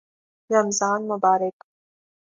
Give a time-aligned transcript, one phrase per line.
[0.51, 1.53] رمضان المبارک